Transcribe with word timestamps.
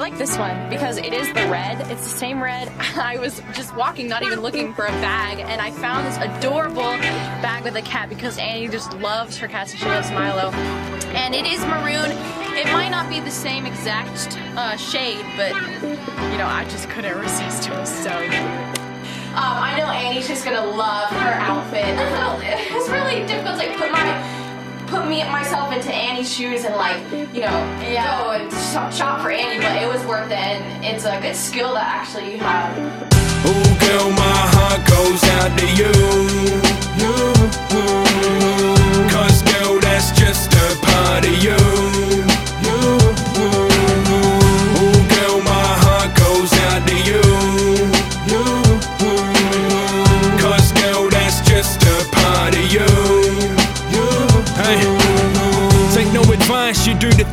like 0.00 0.18
this 0.18 0.36
one 0.38 0.68
because 0.70 0.96
it 0.98 1.12
is 1.12 1.28
the 1.28 1.46
red. 1.48 1.80
It's 1.90 2.02
the 2.02 2.18
same 2.18 2.42
red. 2.42 2.68
I 2.96 3.18
was 3.18 3.40
just 3.52 3.74
walking, 3.76 4.08
not 4.08 4.22
even 4.22 4.40
looking 4.40 4.74
for 4.74 4.84
a 4.86 4.92
bag, 5.00 5.38
and 5.38 5.60
I 5.60 5.70
found 5.70 6.06
this 6.06 6.16
adorable 6.18 6.82
bag 7.42 7.64
with 7.64 7.76
a 7.76 7.82
cat 7.82 8.08
because 8.08 8.38
Annie 8.38 8.68
just 8.68 8.92
loves 8.94 9.36
her 9.38 9.48
cats 9.48 9.72
and 9.72 9.80
she 9.80 9.86
loves 9.86 10.10
Milo. 10.10 10.50
And 11.14 11.34
it 11.34 11.46
is 11.46 11.60
maroon. 11.66 12.10
It 12.56 12.66
might 12.72 12.90
not 12.90 13.08
be 13.08 13.20
the 13.20 13.30
same 13.30 13.66
exact 13.66 14.36
uh, 14.56 14.76
shade, 14.76 15.24
but 15.36 15.54
you 16.30 16.38
know, 16.38 16.46
I 16.46 16.66
just 16.70 16.88
couldn't 16.90 17.18
resist. 17.18 17.68
It 17.68 17.86
so. 17.86 18.10
Um, 19.34 19.40
I 19.42 19.76
know 19.76 19.86
Annie's 19.86 20.28
just 20.28 20.44
gonna 20.44 20.64
love 20.64 21.10
her 21.10 21.32
outfit. 21.42 21.84
it's 22.70 22.88
really 22.88 23.26
difficult 23.26 23.60
to 23.60 23.66
like, 23.66 23.76
put 23.76 23.90
my 23.90 24.04
put 24.86 25.08
me 25.08 25.24
myself 25.24 25.72
into 25.72 25.92
shoes 26.24 26.64
and 26.64 26.74
like 26.76 27.02
you 27.34 27.40
know 27.40 27.58
yeah. 27.82 28.22
go 28.22 28.30
and 28.32 28.50
shop, 28.72 28.92
shop 28.92 29.20
for 29.20 29.30
Annie, 29.30 29.60
but 29.60 29.82
it 29.82 29.88
was 29.88 30.04
worth 30.06 30.30
it, 30.30 30.32
and 30.32 30.84
it's 30.84 31.04
a 31.04 31.20
good 31.20 31.36
skill 31.36 31.74
that 31.74 31.86
actually 31.86 32.32
you 32.32 32.38
have. 32.38 32.74
Oh 33.46 33.76
girl, 33.80 34.10
my 34.10 34.48
heart 34.54 34.86
goes 34.88 35.22
out 35.24 35.58
to 35.58 35.66
you. 35.76 35.92
you. 37.98 38.03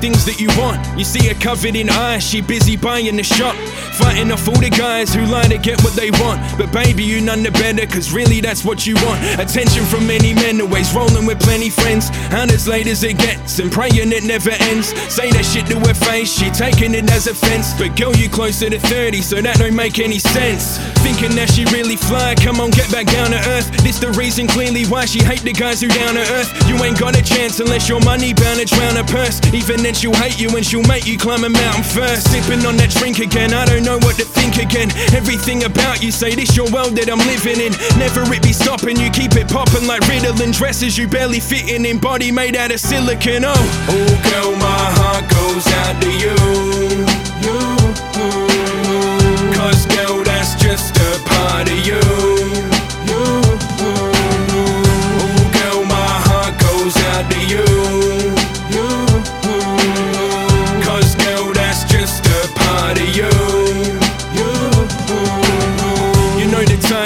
Things 0.02 0.26
that 0.26 0.40
you 0.42 0.50
want. 0.60 0.82
You 0.98 1.06
see 1.06 1.28
her 1.28 1.34
covered 1.36 1.76
in 1.76 1.90
ice, 1.90 2.24
she 2.24 2.42
busy 2.42 2.76
buying 2.76 3.16
the 3.16 3.24
shop. 3.24 3.56
Fighting 3.94 4.32
off 4.32 4.48
all 4.48 4.60
the 4.60 4.70
guys 4.70 5.14
who 5.14 5.26
lie 5.26 5.48
to 5.48 5.58
get 5.58 5.82
what 5.84 5.94
they 5.94 6.12
want. 6.12 6.40
But 6.58 6.72
baby, 6.72 7.04
you 7.04 7.22
none 7.22 7.44
the 7.44 7.52
better, 7.52 7.86
cause 7.86 8.12
really 8.12 8.42
that's 8.42 8.64
what 8.64 8.88
you 8.88 8.96
want. 8.96 9.20
Attention 9.40 9.86
from 9.86 10.08
many 10.08 10.34
men, 10.34 10.62
always 10.62 10.94
rolling 10.94 11.26
with 11.26 11.40
plenty 11.40 11.70
friends. 11.70 12.10
And 12.32 12.52
as 12.52 12.68
late 12.68 12.88
as 12.88 13.04
it 13.04 13.18
gets, 13.18 13.60
and 13.60 13.72
praying 13.72 14.12
it 14.12 14.24
never 14.24 14.52
ends. 14.72 14.94
Say 15.12 15.32
that 15.32 15.46
shit 15.46 15.68
to 15.68 15.80
her 15.80 15.94
face, 15.94 16.32
she 16.32 16.50
taking 16.52 16.96
it 16.96 17.10
as 17.12 17.28
offense. 17.28 17.74
But 17.78 17.98
girl, 17.98 18.16
you 18.16 18.30
closer 18.30 18.70
to 18.70 18.80
30, 18.80 19.22
so 19.22 19.42
that 19.42 19.58
don't 19.58 19.76
make 19.76 20.00
any 20.00 20.20
sense. 20.20 20.78
Thinking 21.04 21.36
that 21.36 21.50
she 21.52 21.66
really 21.66 21.96
fly, 21.96 22.36
come 22.36 22.60
on, 22.60 22.72
get 22.72 22.92
back 22.92 23.08
down 23.08 23.32
to 23.32 23.42
earth. 23.52 23.70
This 23.84 24.00
the 24.00 24.12
reason 24.12 24.48
clearly 24.48 24.86
why 24.86 25.06
she 25.06 25.20
hate 25.20 25.42
the 25.42 25.54
guys 25.54 25.82
who 25.82 25.88
down 25.90 26.16
to 26.16 26.26
earth. 26.34 26.52
You 26.68 26.76
ain't 26.84 27.00
got 27.00 27.18
a 27.18 27.24
chance 27.24 27.60
unless 27.60 27.90
your 27.90 28.00
money 28.02 28.34
bound 28.34 28.60
to 28.60 28.66
drown 28.66 28.98
a 28.98 29.04
purse. 29.04 29.42
Even 29.54 29.84
then, 29.84 29.94
she'll 29.94 30.16
hate 30.16 30.40
you 30.40 30.50
and 30.56 30.66
she'll 30.66 30.88
make 30.88 31.06
you 31.06 31.18
climb 31.18 31.44
a 31.44 31.50
mountain 31.50 31.84
first. 31.84 32.32
Sipping 32.32 32.66
on 32.66 32.78
that 32.78 32.92
drink 32.92 33.20
again, 33.20 33.54
I 33.54 33.66
don't 33.84 34.02
know 34.02 34.08
what 34.08 34.16
to 34.18 34.26
think 34.26 34.58
again. 34.58 34.92
Everything 35.16 35.64
about 35.64 36.04
you 36.04 36.12
say 36.12 36.36
this 36.36 36.56
your 36.56 36.70
world 36.72 36.96
that 36.98 37.10
I'm 37.10 37.18
living 37.20 37.60
in. 37.60 37.74
Never 37.98 38.22
it 38.34 38.44
be 38.44 38.54
stopping 38.54 38.98
you, 38.98 39.10
keep 39.10 39.36
it 39.36 39.50
popping 39.50 39.88
like 39.88 40.04
Ritalin. 40.04 40.54
Dresses 40.54 40.96
you 40.98 41.08
barely 41.08 41.40
fitting 41.40 41.86
in, 41.86 41.98
body 42.00 42.32
made 42.32 42.56
out 42.56 42.72
of 42.72 42.80
silicon. 42.80 43.44
Oh, 43.46 43.54
oh 43.56 44.22
girl, 44.30 44.52
my 44.58 44.92
heart 45.00 45.28
goes 45.30 45.68
out 45.82 46.02
to 46.02 46.10
you. 46.12 46.36
you. 48.48 48.51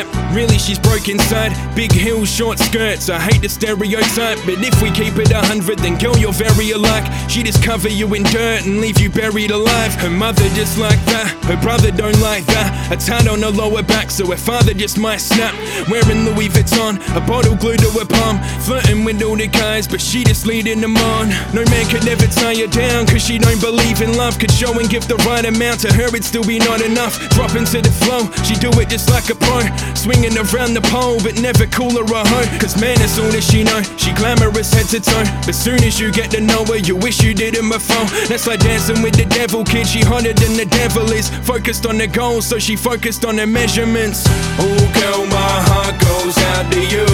time 0.04 0.25
she's 0.36 0.80
broke 0.80 1.08
inside. 1.08 1.54
Big 1.76 1.92
heels, 1.94 2.30
short 2.30 2.60
skirts. 2.60 3.10
I 3.10 3.20
hate 3.20 3.42
the 3.42 3.48
stereotype, 3.48 4.38
but 4.46 4.60
if 4.60 4.82
we 4.82 4.92
keep 4.92 5.16
it 5.18 5.32
a 5.32 5.40
hundred, 5.40 5.80
then 5.80 5.98
girl, 5.98 6.18
you're 6.18 6.34
very 6.34 6.72
alike. 6.72 7.06
She 7.30 7.42
just 7.42 7.64
cover 7.64 7.88
you 7.88 8.14
in 8.16 8.24
dirt 8.24 8.66
and 8.66 8.82
leave 8.82 9.00
you 9.00 9.10
buried 9.10 9.52
alive. 9.52 9.94
Her 9.96 10.10
mother 10.10 10.44
just 10.50 10.78
like 10.78 11.00
that, 11.06 11.32
her 11.46 11.56
brother 11.62 11.90
don't 11.92 12.20
like 12.20 12.46
that. 12.48 12.92
A 12.92 12.98
tat 12.98 13.28
on 13.28 13.42
her 13.44 13.50
lower 13.50 13.84
back, 13.84 14.12
so 14.12 14.28
her 14.28 14.38
father 14.38 14.74
just 14.74 14.98
might 14.98 15.22
snap. 15.22 15.56
Wearing 15.90 16.26
Louis 16.26 16.50
Vuitton, 16.50 17.00
a 17.16 17.22
bottle 17.22 17.56
glued 17.56 17.80
to 17.80 17.90
her 17.92 18.06
palm. 18.06 18.40
Flirting 18.60 19.06
with 19.06 19.24
all 19.24 19.38
the 19.38 19.48
guys, 19.48 19.88
but 19.88 20.02
she 20.02 20.24
just 20.26 20.46
leading 20.46 20.82
them 20.82 20.98
on. 20.98 21.30
No 21.54 21.64
man 21.72 21.88
could 21.88 22.08
ever 22.08 22.28
tie 22.28 22.56
her 22.56 22.68
down, 22.68 23.08
cause 23.08 23.24
she 23.26 23.38
don't 23.38 23.62
believe 23.62 24.02
in 24.02 24.18
love. 24.18 24.38
Could 24.38 24.52
show 24.52 24.78
and 24.80 24.90
give 24.90 25.08
the 25.08 25.16
right 25.24 25.46
amount 25.46 25.80
to 25.82 25.94
her, 25.94 26.08
it'd 26.08 26.26
still 26.26 26.44
be 26.44 26.60
not 26.60 26.82
enough. 26.82 27.18
Drop 27.30 27.56
into 27.56 27.80
the 27.82 27.92
flow, 28.04 28.28
she 28.44 28.56
do 28.56 28.70
it 28.82 28.90
just 28.90 29.10
like 29.10 29.30
a 29.30 29.36
pro. 29.36 29.64
Swinging 29.96 30.25
around 30.34 30.66
around 30.66 30.74
the 30.74 30.82
pole, 30.82 31.20
but 31.22 31.40
never 31.42 31.66
call 31.66 31.92
her 31.92 32.04
a. 32.04 32.60
Cause 32.60 32.80
man, 32.80 32.98
that's 32.98 33.20
all 33.20 33.30
that 33.32 33.44
she 33.44 33.64
know. 33.64 33.82
She 33.98 34.14
glamorous 34.14 34.74
head 34.74 34.88
to 34.88 35.00
toe. 35.00 35.24
But 35.46 35.56
soon 35.56 35.84
as 35.84 36.00
you 36.00 36.12
get 36.12 36.32
to 36.32 36.42
know 36.42 36.66
her, 36.66 36.78
you 36.78 36.96
wish 36.96 37.22
you 37.22 37.34
didn't 37.34 37.70
before. 37.70 38.06
That's 38.28 38.48
like 38.48 38.60
dancing 38.60 39.02
with 39.02 39.16
the 39.16 39.26
devil, 39.26 39.64
kid. 39.64 39.88
She 39.88 40.02
hotter 40.02 40.34
than 40.34 40.58
the 40.58 40.66
devil 40.66 41.12
is. 41.12 41.30
Focused 41.46 41.86
on 41.86 41.98
the 41.98 42.08
goals, 42.08 42.46
so 42.48 42.58
she 42.60 42.76
focused 42.76 43.26
on 43.26 43.36
the 43.36 43.46
measurements. 43.46 44.24
Oh, 44.58 44.92
girl, 45.00 45.26
my 45.28 45.56
heart 45.70 45.96
goes 46.02 46.38
out 46.38 46.72
to 46.74 46.82
you. 46.82 47.06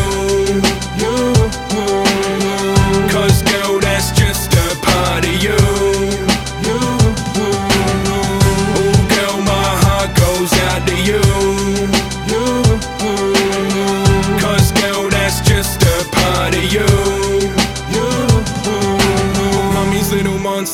Cause, 1.02 2.31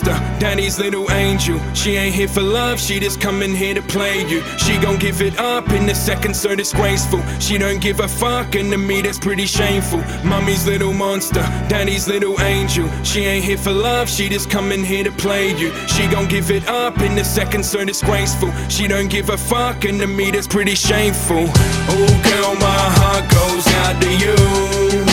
Daddy's 0.02 0.80
little 0.80 1.10
angel. 1.12 1.60
She 1.74 1.96
ain't 1.96 2.14
here 2.14 2.28
for 2.28 2.42
love, 2.42 2.80
she 2.80 3.00
just 3.00 3.20
coming 3.20 3.56
here 3.56 3.74
to 3.74 3.82
play 3.82 4.28
you. 4.28 4.42
She 4.58 4.78
gon' 4.80 4.98
give 4.98 5.22
it 5.22 5.38
up 5.40 5.70
in 5.70 5.90
a 5.90 5.96
second, 5.96 6.36
so 6.36 6.56
disgraceful. 6.56 7.22
She 7.40 7.58
don't 7.58 7.80
give 7.80 8.00
a 8.00 8.08
fuck, 8.08 8.56
and 8.56 8.72
to 8.72 8.78
me 8.78 9.02
that's 9.02 9.20
pretty 9.20 9.46
shameful. 9.46 10.00
Mommy's 10.24 10.66
little 10.68 10.94
monster, 10.94 11.42
daddy's 11.68 12.08
little 12.08 12.40
angel. 12.42 12.90
She 13.04 13.26
ain't 13.26 13.46
here 13.46 13.58
for 13.58 13.72
love, 13.72 14.10
she 14.10 14.30
just 14.30 14.50
coming 14.50 14.84
here 14.84 15.04
to 15.04 15.12
play 15.12 15.56
you. 15.58 15.74
She 15.88 16.08
gon' 16.08 16.28
give 16.28 16.52
it 16.52 16.68
up 16.68 17.00
in 17.00 17.18
a 17.18 17.24
second, 17.24 17.66
so 17.66 17.84
disgraceful. 17.86 18.52
She 18.70 18.88
don't 18.88 19.10
give 19.10 19.30
a 19.30 19.38
fuck, 19.38 19.86
and 19.86 20.00
to 20.00 20.08
me 20.08 20.32
that's 20.32 20.48
pretty 20.48 20.76
shameful. 20.76 21.46
Oh 21.90 22.22
girl, 22.24 22.56
my 22.56 22.84
heart 23.00 23.30
goes 23.32 23.68
out 23.84 24.02
to 24.02 25.04
you. 25.04 25.07